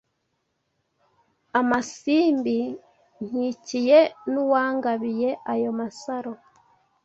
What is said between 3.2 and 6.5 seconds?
nkikiye N’uwangabiye ayo masaro